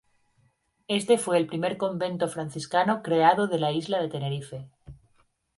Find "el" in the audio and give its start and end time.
1.37-1.45